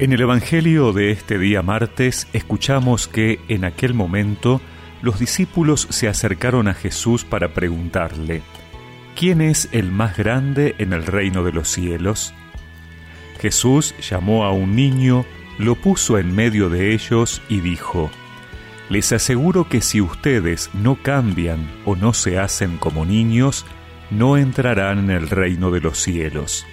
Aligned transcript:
En 0.00 0.12
el 0.12 0.20
Evangelio 0.20 0.92
de 0.92 1.10
este 1.10 1.40
día 1.40 1.60
martes 1.60 2.28
escuchamos 2.32 3.08
que 3.08 3.40
en 3.48 3.64
aquel 3.64 3.94
momento 3.94 4.60
los 5.02 5.18
discípulos 5.18 5.88
se 5.90 6.06
acercaron 6.06 6.68
a 6.68 6.74
Jesús 6.74 7.24
para 7.24 7.48
preguntarle, 7.48 8.42
¿quién 9.16 9.40
es 9.40 9.68
el 9.72 9.90
más 9.90 10.16
grande 10.16 10.76
en 10.78 10.92
el 10.92 11.04
reino 11.04 11.42
de 11.42 11.50
los 11.50 11.68
cielos? 11.68 12.32
Jesús 13.40 13.92
llamó 14.00 14.44
a 14.44 14.52
un 14.52 14.76
niño, 14.76 15.24
lo 15.58 15.74
puso 15.74 16.16
en 16.16 16.32
medio 16.32 16.68
de 16.68 16.94
ellos 16.94 17.42
y 17.48 17.58
dijo, 17.58 18.08
Les 18.88 19.10
aseguro 19.10 19.68
que 19.68 19.80
si 19.80 20.00
ustedes 20.00 20.70
no 20.74 21.02
cambian 21.02 21.68
o 21.84 21.96
no 21.96 22.12
se 22.12 22.38
hacen 22.38 22.78
como 22.78 23.04
niños, 23.04 23.66
no 24.12 24.36
entrarán 24.36 25.00
en 25.00 25.10
el 25.10 25.28
reino 25.28 25.72
de 25.72 25.80
los 25.80 25.98
cielos. 25.98 26.64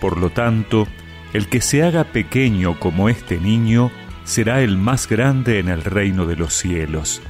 Por 0.00 0.18
lo 0.18 0.30
tanto, 0.30 0.86
el 1.32 1.48
que 1.48 1.60
se 1.60 1.82
haga 1.82 2.04
pequeño 2.04 2.78
como 2.78 3.08
este 3.08 3.38
niño 3.38 3.90
será 4.24 4.60
el 4.60 4.76
más 4.76 5.08
grande 5.08 5.58
en 5.58 5.68
el 5.68 5.82
reino 5.82 6.26
de 6.26 6.36
los 6.36 6.54
cielos. 6.54 7.22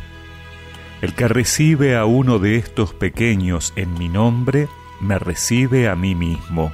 El 1.00 1.14
que 1.14 1.28
recibe 1.28 1.96
a 1.96 2.04
uno 2.04 2.38
de 2.38 2.56
estos 2.56 2.92
pequeños 2.92 3.72
en 3.76 3.94
mi 3.94 4.08
nombre, 4.08 4.68
me 5.00 5.18
recibe 5.18 5.88
a 5.88 5.94
mí 5.94 6.14
mismo. 6.14 6.72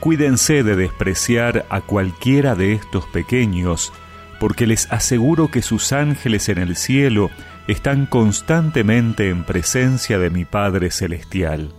Cuídense 0.00 0.62
de 0.62 0.76
despreciar 0.76 1.66
a 1.68 1.82
cualquiera 1.82 2.54
de 2.54 2.72
estos 2.72 3.04
pequeños, 3.06 3.92
porque 4.40 4.66
les 4.66 4.90
aseguro 4.92 5.50
que 5.50 5.62
sus 5.62 5.92
ángeles 5.92 6.48
en 6.48 6.58
el 6.58 6.76
cielo 6.76 7.30
están 7.68 8.06
constantemente 8.06 9.28
en 9.28 9.44
presencia 9.44 10.18
de 10.18 10.30
mi 10.30 10.44
Padre 10.44 10.90
Celestial. 10.90 11.72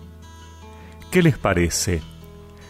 ¿Qué 1.11 1.23
les 1.23 1.37
parece? 1.37 2.01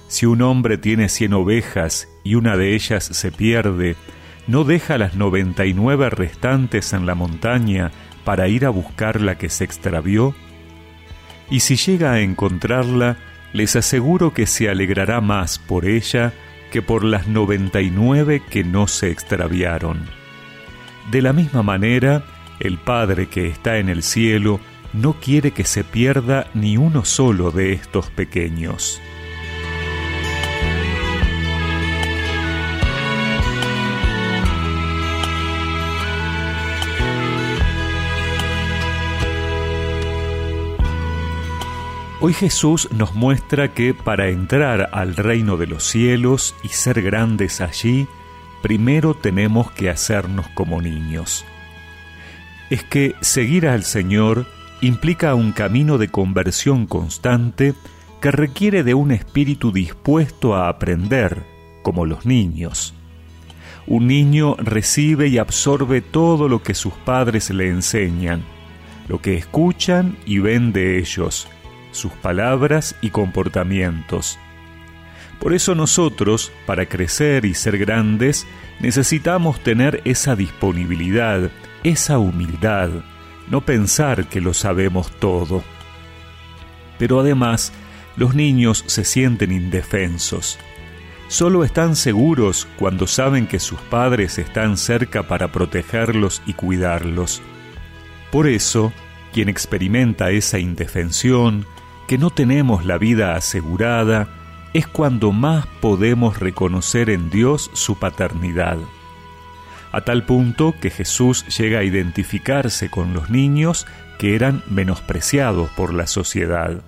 Si 0.07 0.25
un 0.25 0.41
hombre 0.41 0.77
tiene 0.77 1.09
cien 1.09 1.33
ovejas 1.33 2.07
y 2.23 2.35
una 2.35 2.55
de 2.55 2.75
ellas 2.75 3.03
se 3.03 3.31
pierde, 3.31 3.95
¿no 4.47 4.63
deja 4.63 4.97
las 4.97 5.15
noventa 5.15 5.65
y 5.65 5.73
nueve 5.73 6.09
restantes 6.09 6.93
en 6.93 7.05
la 7.05 7.13
montaña 7.13 7.91
para 8.23 8.47
ir 8.47 8.65
a 8.65 8.69
buscar 8.69 9.21
la 9.21 9.37
que 9.37 9.49
se 9.49 9.65
extravió? 9.65 10.33
Y 11.49 11.59
si 11.59 11.75
llega 11.75 12.13
a 12.13 12.21
encontrarla, 12.21 13.17
les 13.53 13.75
aseguro 13.75 14.33
que 14.33 14.45
se 14.45 14.69
alegrará 14.69 15.21
más 15.21 15.59
por 15.59 15.85
ella 15.85 16.33
que 16.71 16.81
por 16.81 17.03
las 17.03 17.27
noventa 17.27 17.81
y 17.81 17.89
nueve 17.89 18.41
que 18.49 18.63
no 18.63 18.87
se 18.87 19.11
extraviaron. 19.11 20.05
De 21.11 21.21
la 21.21 21.33
misma 21.33 21.63
manera, 21.63 22.23
el 22.59 22.77
Padre 22.77 23.27
que 23.27 23.47
está 23.47 23.77
en 23.77 23.89
el 23.89 24.03
cielo 24.03 24.59
no 24.93 25.13
quiere 25.13 25.51
que 25.51 25.63
se 25.63 25.83
pierda 25.83 26.47
ni 26.53 26.77
uno 26.77 27.05
solo 27.05 27.51
de 27.51 27.73
estos 27.73 28.09
pequeños. 28.09 29.01
Hoy 42.19 42.33
Jesús 42.33 42.89
nos 42.91 43.13
muestra 43.13 43.75
que 43.75 43.93
para 43.93 44.29
entrar 44.29 44.89
al 44.91 45.15
reino 45.15 45.55
de 45.55 45.67
los 45.67 45.83
cielos 45.83 46.55
y 46.63 46.69
ser 46.69 47.03
grandes 47.03 47.61
allí, 47.61 48.07
primero 48.63 49.13
tenemos 49.13 49.69
que 49.69 49.91
hacernos 49.91 50.47
como 50.55 50.81
niños. 50.81 51.45
Es 52.71 52.83
que 52.83 53.13
seguir 53.21 53.67
al 53.67 53.83
Señor 53.83 54.47
implica 54.81 55.35
un 55.35 55.51
camino 55.51 55.99
de 55.99 56.07
conversión 56.07 56.87
constante 56.87 57.75
que 58.19 58.31
requiere 58.31 58.83
de 58.83 58.95
un 58.95 59.11
espíritu 59.11 59.71
dispuesto 59.71 60.55
a 60.55 60.69
aprender, 60.69 61.45
como 61.83 62.07
los 62.07 62.25
niños. 62.25 62.95
Un 63.85 64.07
niño 64.07 64.55
recibe 64.57 65.27
y 65.27 65.37
absorbe 65.37 66.01
todo 66.01 66.49
lo 66.49 66.63
que 66.63 66.73
sus 66.73 66.93
padres 66.93 67.51
le 67.51 67.69
enseñan, 67.69 68.43
lo 69.07 69.21
que 69.21 69.35
escuchan 69.35 70.17
y 70.25 70.39
ven 70.39 70.73
de 70.73 70.97
ellos, 70.97 71.47
sus 71.97 72.13
palabras 72.13 72.95
y 73.01 73.09
comportamientos. 73.09 74.39
Por 75.39 75.53
eso 75.53 75.75
nosotros, 75.75 76.51
para 76.65 76.87
crecer 76.87 77.45
y 77.45 77.53
ser 77.53 77.77
grandes, 77.77 78.47
necesitamos 78.79 79.59
tener 79.59 80.01
esa 80.05 80.35
disponibilidad, 80.35 81.51
esa 81.83 82.17
humildad, 82.17 82.89
no 83.49 83.61
pensar 83.61 84.27
que 84.27 84.41
lo 84.41 84.53
sabemos 84.53 85.11
todo. 85.19 85.63
Pero 86.97 87.19
además, 87.19 87.71
los 88.15 88.33
niños 88.33 88.83
se 88.87 89.05
sienten 89.05 89.51
indefensos. 89.51 90.57
Solo 91.27 91.63
están 91.63 91.95
seguros 91.95 92.67
cuando 92.77 93.05
saben 93.05 93.47
que 93.47 93.59
sus 93.59 93.79
padres 93.79 94.39
están 94.39 94.77
cerca 94.77 95.27
para 95.27 95.51
protegerlos 95.51 96.41
y 96.45 96.53
cuidarlos. 96.53 97.41
Por 98.31 98.47
eso, 98.47 98.91
quien 99.33 99.49
experimenta 99.49 100.31
esa 100.31 100.57
indefensión, 100.57 101.65
que 102.07 102.17
no 102.17 102.29
tenemos 102.29 102.85
la 102.85 102.97
vida 102.97 103.35
asegurada, 103.35 104.27
es 104.73 104.87
cuando 104.87 105.31
más 105.31 105.67
podemos 105.81 106.39
reconocer 106.39 107.09
en 107.09 107.29
Dios 107.29 107.69
su 107.73 107.99
paternidad. 107.99 108.77
A 109.91 110.01
tal 110.01 110.25
punto 110.25 110.73
que 110.79 110.89
Jesús 110.89 111.45
llega 111.57 111.79
a 111.79 111.83
identificarse 111.83 112.89
con 112.89 113.13
los 113.13 113.29
niños 113.29 113.85
que 114.19 114.35
eran 114.35 114.63
menospreciados 114.69 115.69
por 115.71 115.93
la 115.93 116.07
sociedad. 116.07 116.81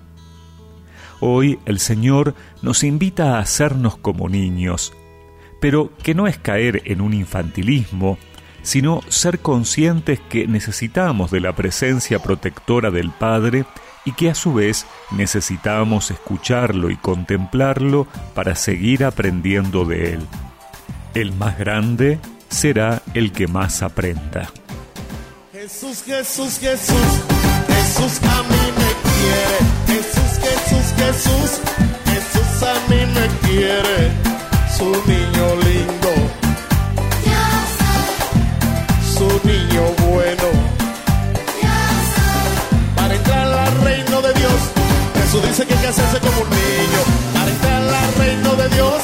Hoy 1.20 1.58
el 1.66 1.80
Señor 1.80 2.34
nos 2.62 2.82
invita 2.82 3.36
a 3.36 3.40
hacernos 3.40 3.96
como 3.96 4.28
niños, 4.28 4.94
pero 5.60 5.92
que 6.02 6.14
no 6.14 6.26
es 6.26 6.38
caer 6.38 6.82
en 6.86 7.02
un 7.02 7.12
infantilismo, 7.12 8.18
sino 8.62 9.02
ser 9.08 9.40
conscientes 9.40 10.20
que 10.20 10.46
necesitamos 10.46 11.30
de 11.30 11.40
la 11.40 11.54
presencia 11.54 12.20
protectora 12.20 12.90
del 12.90 13.10
Padre 13.10 13.64
y 14.04 14.12
que 14.12 14.30
a 14.30 14.34
su 14.34 14.54
vez 14.54 14.86
necesitamos 15.10 16.10
escucharlo 16.10 16.90
y 16.90 16.96
contemplarlo 16.96 18.06
para 18.34 18.54
seguir 18.54 19.04
aprendiendo 19.04 19.84
de 19.84 20.14
él. 20.14 20.26
El 21.14 21.32
más 21.32 21.58
grande 21.58 22.18
será 22.48 23.02
el 23.14 23.32
que 23.32 23.46
más 23.46 23.82
aprenda. 23.82 24.50
Jesús, 25.52 26.02
Jesús, 26.04 26.58
Jesús 26.58 27.39
como 46.20 46.42
un 46.42 46.50
niño. 46.50 47.02
Para 47.34 47.50
entrar 47.50 47.82
al 47.82 48.14
reino 48.14 48.54
de 48.56 48.68
Dios, 48.70 49.02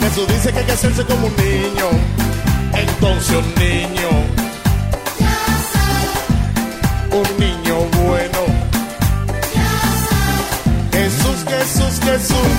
Jesús 0.00 0.28
dice 0.28 0.52
que 0.52 0.58
hay 0.58 0.64
que 0.66 0.72
hacerse 0.72 1.04
como 1.04 1.26
un 1.26 1.36
niño. 1.36 1.88
Entonces 2.74 3.36
un 3.36 3.54
niño, 3.54 4.10
un 7.10 7.28
niño 7.38 7.76
bueno. 8.02 8.40
Jesús, 10.92 11.38
Jesús, 11.52 11.94
Jesús, 12.04 12.50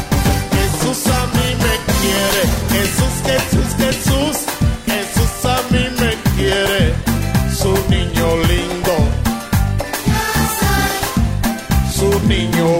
Jesús 0.55 1.13
a 1.13 1.21
mí 1.35 1.47
me 1.63 1.73
quiere. 1.99 2.41
Jesús, 2.75 3.13
Jesús, 3.29 3.69
Jesús, 3.77 4.37
Jesús 4.85 5.45
a 5.45 5.57
mí 5.71 5.83
me 5.99 6.11
quiere. 6.35 6.93
Su 7.55 7.71
niño 7.89 8.27
lindo, 8.47 8.95
su 11.93 12.27
niño 12.27 12.79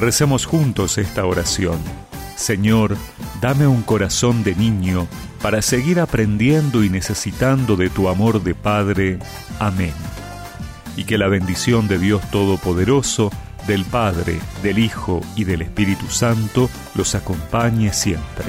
recemos 0.00 0.46
juntos 0.46 0.98
esta 0.98 1.24
oración. 1.26 1.78
Señor, 2.36 2.96
dame 3.40 3.66
un 3.66 3.82
corazón 3.82 4.42
de 4.42 4.54
niño 4.54 5.06
para 5.40 5.62
seguir 5.62 6.00
aprendiendo 6.00 6.82
y 6.82 6.90
necesitando 6.90 7.76
de 7.76 7.90
tu 7.90 8.08
amor 8.08 8.42
de 8.42 8.54
Padre. 8.54 9.18
Amén. 9.58 9.92
Y 10.96 11.04
que 11.04 11.18
la 11.18 11.28
bendición 11.28 11.86
de 11.86 11.98
Dios 11.98 12.22
Todopoderoso, 12.30 13.30
del 13.66 13.84
Padre, 13.84 14.40
del 14.62 14.78
Hijo 14.78 15.20
y 15.36 15.44
del 15.44 15.62
Espíritu 15.62 16.08
Santo 16.08 16.68
los 16.94 17.14
acompañe 17.14 17.92
siempre. 17.92 18.46